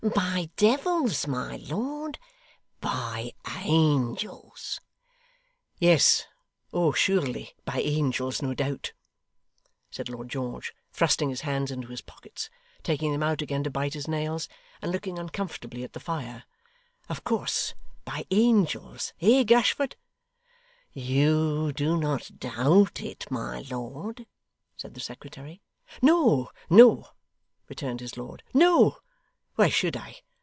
[0.15, 1.27] 'By devils!
[1.27, 2.17] my lord!
[2.79, 4.81] By angels.'
[5.77, 6.25] 'Yes
[6.73, 8.93] oh surely by angels, no doubt,'
[9.91, 12.49] said Lord George, thrusting his hands into his pockets,
[12.81, 14.49] taking them out again to bite his nails,
[14.81, 16.45] and looking uncomfortably at the fire.
[17.07, 19.97] 'Of course by angels eh Gashford?'
[20.93, 24.25] 'You do not doubt it, my lord?'
[24.77, 25.61] said the secretary.
[26.01, 27.09] 'No No,'
[27.69, 28.41] returned his lord.
[28.51, 28.97] 'No.
[29.55, 30.21] Why should I?